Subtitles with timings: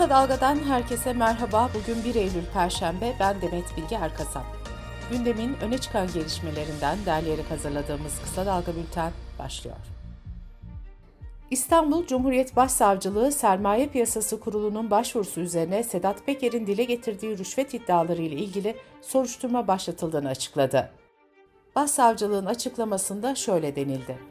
[0.00, 1.70] Kısa Dalga'dan herkese merhaba.
[1.74, 3.14] Bugün 1 Eylül Perşembe.
[3.20, 4.44] Ben Demet Bilge Erkasap.
[5.10, 9.76] Gündemin öne çıkan gelişmelerinden derleyerek hazırladığımız Kısa Dalga Bülten başlıyor.
[11.50, 18.36] İstanbul Cumhuriyet Başsavcılığı Sermaye Piyasası Kurulu'nun başvurusu üzerine Sedat Peker'in dile getirdiği rüşvet iddiaları ile
[18.36, 20.90] ilgili soruşturma başlatıldığını açıkladı.
[21.76, 24.29] Başsavcılığın açıklamasında şöyle denildi.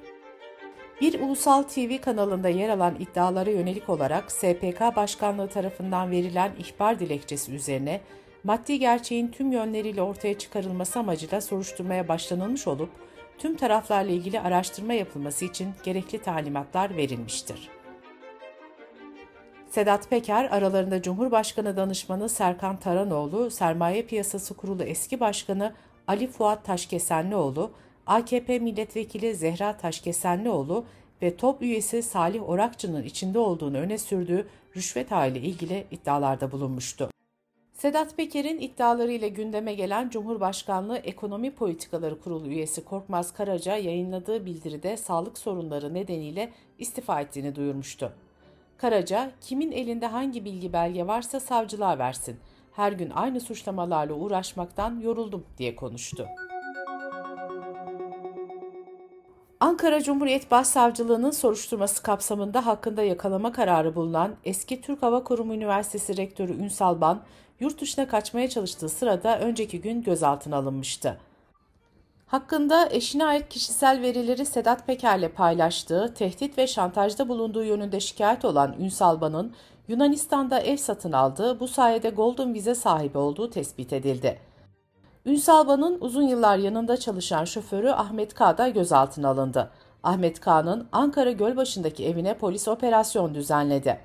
[1.02, 7.51] Bir ulusal TV kanalında yer alan iddialara yönelik olarak SPK Başkanlığı tarafından verilen ihbar dilekçesi
[7.51, 8.01] üzerine
[8.43, 12.89] maddi gerçeğin tüm yönleriyle ortaya çıkarılması amacıyla soruşturmaya başlanılmış olup
[13.37, 17.70] tüm taraflarla ilgili araştırma yapılması için gerekli talimatlar verilmiştir.
[19.70, 25.73] Sedat Peker, aralarında Cumhurbaşkanı Danışmanı Serkan Taranoğlu, Sermaye Piyasası Kurulu eski başkanı
[26.07, 27.71] Ali Fuat Taşkesenlioğlu,
[28.09, 30.86] AKP milletvekili Zehra Taşkesenlioğlu
[31.21, 37.09] ve top üyesi Salih Orakçı'nın içinde olduğunu öne sürdüğü rüşvet ile ilgili iddialarda bulunmuştu.
[37.73, 45.38] Sedat Peker'in iddialarıyla gündeme gelen Cumhurbaşkanlığı Ekonomi Politikaları Kurulu üyesi Korkmaz Karaca yayınladığı bildiride sağlık
[45.38, 48.14] sorunları nedeniyle istifa ettiğini duyurmuştu.
[48.78, 52.38] Karaca, kimin elinde hangi bilgi belge varsa savcılığa versin.
[52.72, 56.28] Her gün aynı suçlamalarla uğraşmaktan yoruldum diye konuştu.
[59.62, 66.54] Ankara Cumhuriyet Başsavcılığı'nın soruşturması kapsamında hakkında yakalama kararı bulunan eski Türk Hava Kurumu Üniversitesi Rektörü
[66.54, 67.22] Ünsal Ban,
[67.60, 71.18] yurt dışına kaçmaya çalıştığı sırada önceki gün gözaltına alınmıştı.
[72.28, 78.76] Hakkında eşine ait kişisel verileri Sedat Peker'le paylaştığı, tehdit ve şantajda bulunduğu yönünde şikayet olan
[78.80, 79.54] Ünsal Ban'ın
[79.88, 84.48] Yunanistan'da ev satın aldığı, bu sayede Golden Vize sahibi olduğu tespit edildi.
[85.30, 88.58] Ünsalban'ın uzun yıllar yanında çalışan şoförü Ahmet K.
[88.58, 89.72] da gözaltına alındı.
[90.03, 94.00] Ahmet K'nın Ankara Gölbaşı'ndaki evine polis operasyon düzenledi.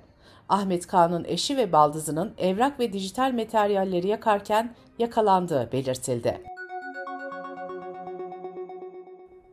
[0.49, 6.43] Ahmet K'nın eşi ve baldızının evrak ve dijital materyalleri yakarken yakalandığı belirtildi.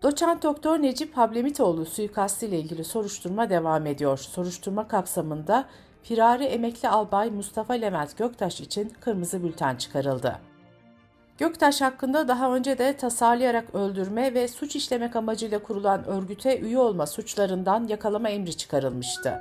[0.04, 4.18] Doçent Doktor Necip Hablemitoğlu suikastı ile ilgili soruşturma devam ediyor.
[4.18, 5.66] Soruşturma kapsamında
[6.04, 10.51] firari emekli albay Mustafa Levent Göktaş için kırmızı bülten çıkarıldı.
[11.42, 17.08] Göktaş hakkında daha önce de tasarlayarak öldürme ve suç işlemek amacıyla kurulan örgüte üye olma
[17.08, 19.40] suçlarından yakalama emri çıkarılmıştı.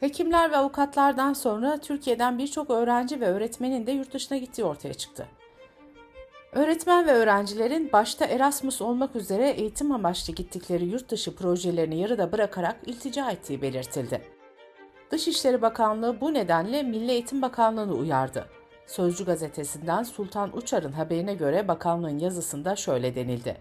[0.00, 5.26] Hekimler ve avukatlardan sonra Türkiye'den birçok öğrenci ve öğretmenin de yurt dışına gittiği ortaya çıktı.
[6.52, 12.76] Öğretmen ve öğrencilerin başta Erasmus olmak üzere eğitim amaçlı gittikleri yurt dışı projelerini yarıda bırakarak
[12.86, 14.22] iltica ettiği belirtildi.
[15.10, 18.46] Dışişleri Bakanlığı bu nedenle Milli Eğitim Bakanlığı'nı uyardı.
[18.86, 23.56] Sözcü gazetesinden Sultan Uçar'ın haberine göre bakanlığın yazısında şöyle denildi.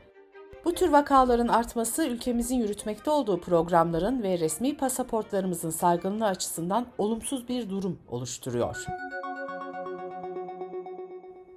[0.65, 7.69] Bu tür vakaların artması ülkemizin yürütmekte olduğu programların ve resmi pasaportlarımızın saygınlığı açısından olumsuz bir
[7.69, 8.85] durum oluşturuyor.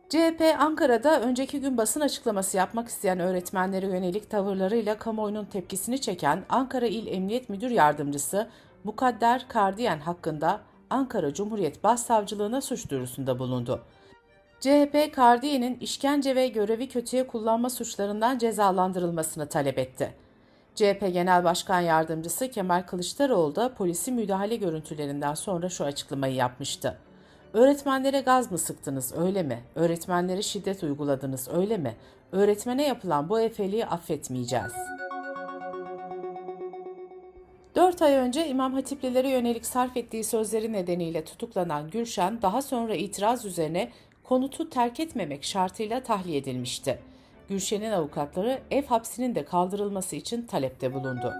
[0.08, 6.86] CHP Ankara'da önceki gün basın açıklaması yapmak isteyen öğretmenlere yönelik tavırlarıyla kamuoyunun tepkisini çeken Ankara
[6.86, 8.48] İl Emniyet Müdür Yardımcısı
[8.84, 13.82] Mukadder Kardiyen hakkında Ankara Cumhuriyet Başsavcılığına suç duyurusunda bulundu.
[14.60, 20.14] CHP, Kardiye'nin işkence ve görevi kötüye kullanma suçlarından cezalandırılmasını talep etti.
[20.74, 26.98] CHP Genel Başkan Yardımcısı Kemal Kılıçdaroğlu da polisi müdahale görüntülerinden sonra şu açıklamayı yapmıştı.
[27.52, 29.62] Öğretmenlere gaz mı sıktınız öyle mi?
[29.74, 31.96] Öğretmenlere şiddet uyguladınız öyle mi?
[32.32, 35.07] Öğretmene yapılan bu efeliği affetmeyeceğiz.''
[37.88, 43.44] 4 ay önce İmam Hatiplilere yönelik sarf ettiği sözleri nedeniyle tutuklanan Gülşen daha sonra itiraz
[43.44, 43.90] üzerine
[44.24, 46.98] konutu terk etmemek şartıyla tahliye edilmişti.
[47.48, 51.32] Gülşen'in avukatları ev hapsinin de kaldırılması için talepte bulundu.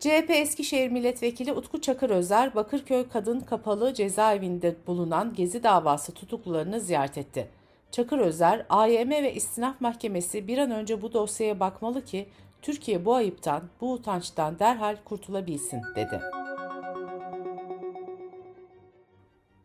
[0.00, 7.18] CHP Eskişehir Milletvekili Utku Çakır Özer, Bakırköy Kadın Kapalı Cezaevinde bulunan Gezi davası tutuklularını ziyaret
[7.18, 7.48] etti.
[7.90, 12.26] Çakır Özer, AYM ve İstinaf Mahkemesi bir an önce bu dosyaya bakmalı ki
[12.62, 16.20] Türkiye bu ayıptan, bu utançtan derhal kurtulabilsin dedi.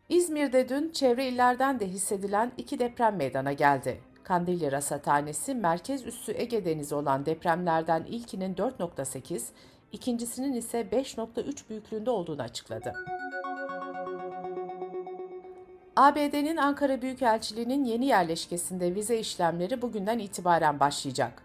[0.09, 4.01] İzmir'de dün çevre illerden de hissedilen iki deprem meydana geldi.
[4.23, 9.43] Kandilli Rasathanesi merkez üssü Ege Denizi olan depremlerden ilkinin 4.8,
[9.91, 12.93] ikincisinin ise 5.3 büyüklüğünde olduğunu açıkladı.
[15.95, 21.44] ABD'nin Ankara Büyükelçiliği'nin yeni yerleşkesinde vize işlemleri bugünden itibaren başlayacak.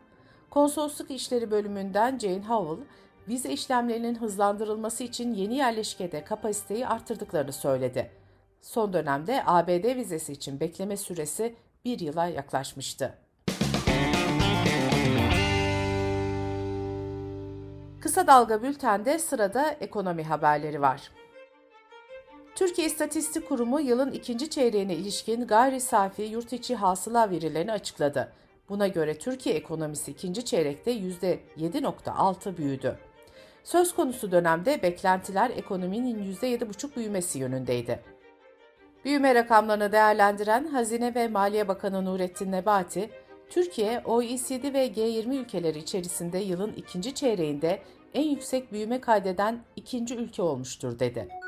[0.51, 2.87] Konsolosluk İşleri bölümünden Jane Howell,
[3.29, 8.11] vize işlemlerinin hızlandırılması için yeni yerleşkede kapasiteyi arttırdıklarını söyledi.
[8.61, 11.55] Son dönemde ABD vizesi için bekleme süresi
[11.85, 13.15] bir yıla yaklaşmıştı.
[18.01, 21.11] Kısa Dalga Bülten'de sırada ekonomi haberleri var.
[22.55, 28.33] Türkiye İstatistik Kurumu yılın ikinci çeyreğine ilişkin gayri safi yurt içi hasıla verilerini açıkladı.
[28.71, 32.99] Buna göre Türkiye ekonomisi ikinci çeyrekte %7.6 büyüdü.
[33.65, 38.01] Söz konusu dönemde beklentiler ekonominin %7,5 büyümesi yönündeydi.
[39.05, 43.11] Büyüme rakamlarını değerlendiren Hazine ve Maliye Bakanı Nurettin Nebati,
[43.51, 47.83] Türkiye, OECD ve G20 ülkeleri içerisinde yılın ikinci çeyreğinde
[48.15, 51.40] en yüksek büyüme kaydeden ikinci ülke olmuştur dedi.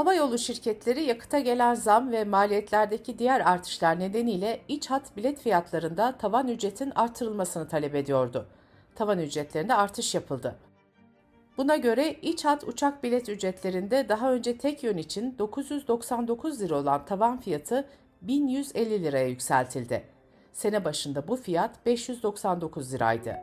[0.00, 6.16] Hava yolu şirketleri yakıta gelen zam ve maliyetlerdeki diğer artışlar nedeniyle iç hat bilet fiyatlarında
[6.18, 8.46] tavan ücretin artırılmasını talep ediyordu.
[8.94, 10.56] Tavan ücretlerinde artış yapıldı.
[11.56, 17.04] Buna göre iç hat uçak bilet ücretlerinde daha önce tek yön için 999 lira olan
[17.04, 17.88] tavan fiyatı
[18.22, 20.02] 1150 liraya yükseltildi.
[20.52, 23.36] Sene başında bu fiyat 599 liraydı.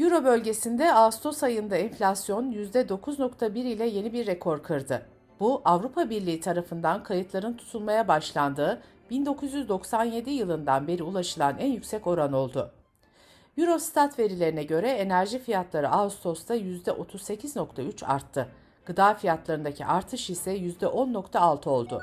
[0.00, 5.06] Euro bölgesinde Ağustos ayında enflasyon %9.1 ile yeni bir rekor kırdı.
[5.40, 12.70] Bu Avrupa Birliği tarafından kayıtların tutulmaya başlandığı 1997 yılından beri ulaşılan en yüksek oran oldu.
[13.58, 18.48] Eurostat verilerine göre enerji fiyatları Ağustos'ta %38.3 arttı.
[18.86, 22.02] Gıda fiyatlarındaki artış ise %10.6 oldu.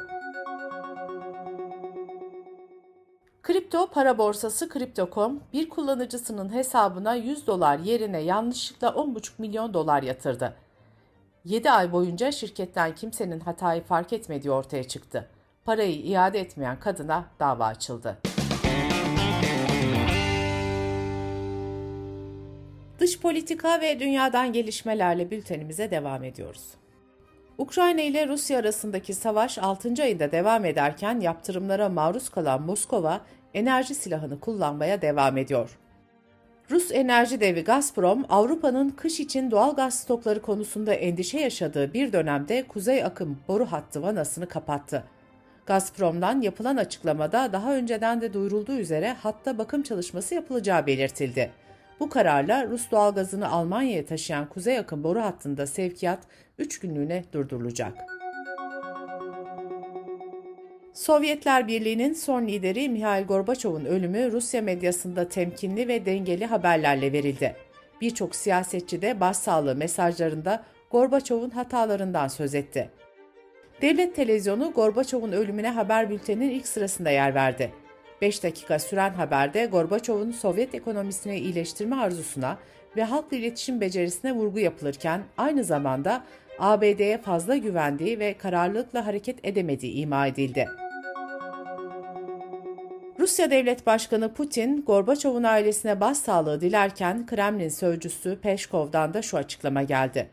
[3.67, 10.53] Kripto para borsası Crypto.com bir kullanıcısının hesabına 100 dolar yerine yanlışlıkla 10,5 milyon dolar yatırdı.
[11.45, 15.27] 7 ay boyunca şirketten kimsenin hatayı fark etmediği ortaya çıktı.
[15.65, 18.17] Parayı iade etmeyen kadına dava açıldı.
[22.99, 26.63] Dış politika ve dünyadan gelişmelerle bültenimize devam ediyoruz.
[27.57, 30.03] Ukrayna ile Rusya arasındaki savaş 6.
[30.03, 33.21] ayında devam ederken yaptırımlara maruz kalan Moskova
[33.53, 35.77] enerji silahını kullanmaya devam ediyor.
[36.71, 42.63] Rus enerji devi Gazprom, Avrupa'nın kış için doğal gaz stokları konusunda endişe yaşadığı bir dönemde
[42.67, 45.03] Kuzey Akım boru hattı vanasını kapattı.
[45.65, 51.51] Gazprom'dan yapılan açıklamada daha önceden de duyurulduğu üzere hatta bakım çalışması yapılacağı belirtildi.
[51.99, 56.19] Bu kararla Rus doğalgazını Almanya'ya taşıyan Kuzey Akım boru hattında sevkiyat
[56.57, 58.16] 3 günlüğüne durdurulacak.
[60.97, 67.55] Sovyetler Birliği'nin son lideri Mihail Gorbaçov'un ölümü Rusya medyasında temkinli ve dengeli haberlerle verildi.
[68.01, 72.89] Birçok siyasetçi de başsağlığı mesajlarında Gorbaçov'un hatalarından söz etti.
[73.81, 77.71] Devlet televizyonu Gorbaçov'un ölümüne haber bülteninin ilk sırasında yer verdi.
[78.21, 82.57] 5 dakika süren haberde Gorbaçov'un Sovyet ekonomisini iyileştirme arzusuna
[82.95, 86.23] ve halkla iletişim becerisine vurgu yapılırken aynı zamanda
[86.59, 90.67] ABD'ye fazla güvendiği ve kararlılıkla hareket edemediği ima edildi.
[93.27, 100.29] Rusya Devlet Başkanı Putin, Gorbaçov'un ailesine başsağlığı dilerken Kremlin sözcüsü Peşkov'dan da şu açıklama geldi.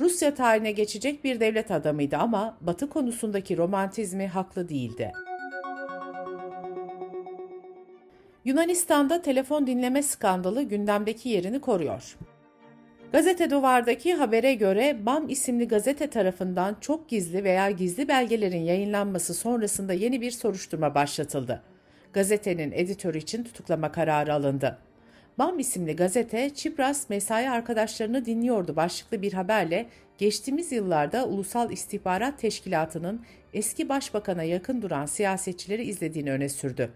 [0.00, 5.12] Rusya tarihine geçecek bir devlet adamıydı ama Batı konusundaki romantizmi haklı değildi.
[8.44, 12.16] Yunanistan'da telefon dinleme skandalı gündemdeki yerini koruyor.
[13.12, 19.92] Gazete Duvar'daki habere göre BAM isimli gazete tarafından çok gizli veya gizli belgelerin yayınlanması sonrasında
[19.92, 21.62] yeni bir soruşturma başlatıldı.
[22.12, 24.78] Gazetenin editörü için tutuklama kararı alındı.
[25.38, 29.86] BAM isimli gazete Çipras mesai arkadaşlarını dinliyordu başlıklı bir haberle
[30.18, 36.90] geçtiğimiz yıllarda Ulusal İstihbarat Teşkilatı'nın eski başbakana yakın duran siyasetçileri izlediğini öne sürdü.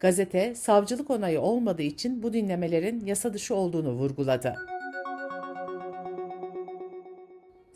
[0.00, 4.75] Gazete, savcılık onayı olmadığı için bu dinlemelerin yasa dışı olduğunu vurguladı.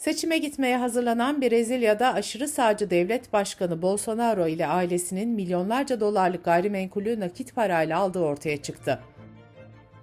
[0.00, 7.54] Seçime gitmeye hazırlanan Brezilya'da aşırı sağcı devlet başkanı Bolsonaro ile ailesinin milyonlarca dolarlık gayrimenkulü nakit
[7.54, 9.00] parayla aldığı ortaya çıktı.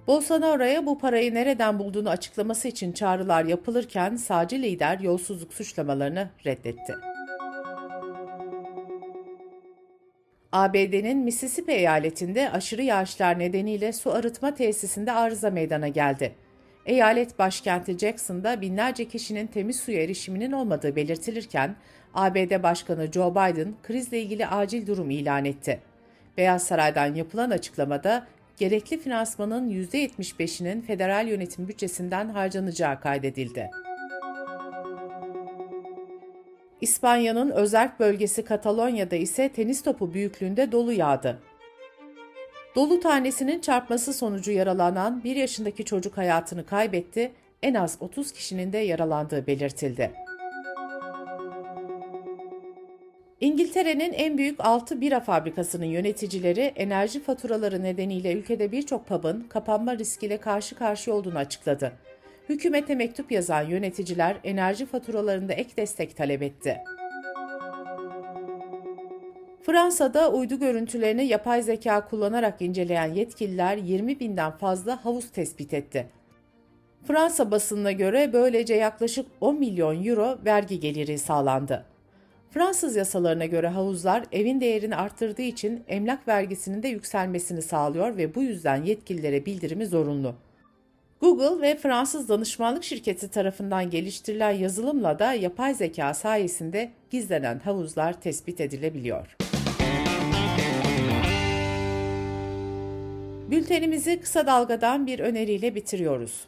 [0.07, 6.95] Bolsonaro'ya bu parayı nereden bulduğunu açıklaması için çağrılar yapılırken sağcı lider yolsuzluk suçlamalarını reddetti.
[10.51, 16.35] ABD'nin Mississippi eyaletinde aşırı yağışlar nedeniyle su arıtma tesisinde arıza meydana geldi.
[16.87, 21.75] Eyalet başkenti Jackson'da binlerce kişinin temiz suya erişiminin olmadığı belirtilirken,
[22.13, 25.79] ABD Başkanı Joe Biden krizle ilgili acil durum ilan etti.
[26.37, 28.27] Beyaz Saray'dan yapılan açıklamada
[28.57, 33.69] gerekli finansmanın %75'inin federal yönetim bütçesinden harcanacağı kaydedildi.
[36.81, 41.39] İspanya'nın özerk bölgesi Katalonya'da ise tenis topu büyüklüğünde dolu yağdı.
[42.77, 47.31] Dolu tanesinin çarpması sonucu yaralanan 1 yaşındaki çocuk hayatını kaybetti,
[47.61, 50.11] en az 30 kişinin de yaralandığı belirtildi.
[53.41, 60.37] İngiltere'nin en büyük 6 bira fabrikasının yöneticileri enerji faturaları nedeniyle ülkede birçok pub'ın kapanma riskiyle
[60.37, 61.93] karşı karşıya olduğunu açıkladı.
[62.49, 66.77] Hükümete mektup yazan yöneticiler enerji faturalarında ek destek talep etti.
[69.67, 76.07] Fransa'da uydu görüntülerini yapay zeka kullanarak inceleyen yetkililer 20 binden fazla havuz tespit etti.
[77.03, 81.85] Fransa basınına göre böylece yaklaşık 10 milyon euro vergi geliri sağlandı.
[82.51, 88.43] Fransız yasalarına göre havuzlar evin değerini arttırdığı için emlak vergisinin de yükselmesini sağlıyor ve bu
[88.43, 90.35] yüzden yetkililere bildirimi zorunlu.
[91.21, 98.61] Google ve Fransız danışmanlık şirketi tarafından geliştirilen yazılımla da yapay zeka sayesinde gizlenen havuzlar tespit
[98.61, 99.37] edilebiliyor.
[103.51, 106.47] Bültenimizi kısa dalgadan bir öneriyle bitiriyoruz.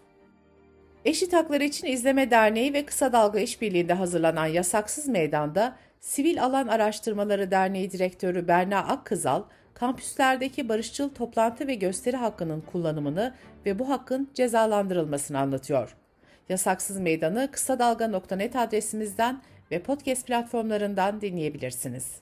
[1.05, 7.51] Eşit Haklar İçin İzleme Derneği ve Kısa Dalga İşbirliği'nde hazırlanan Yasaksız Meydan'da Sivil Alan Araştırmaları
[7.51, 13.33] Derneği Direktörü Berna Akkızal, kampüslerdeki barışçıl toplantı ve gösteri hakkının kullanımını
[13.65, 15.95] ve bu hakkın cezalandırılmasını anlatıyor.
[16.49, 19.41] Yasaksız Meydan'ı kısa dalga.net adresimizden
[19.71, 22.21] ve podcast platformlarından dinleyebilirsiniz.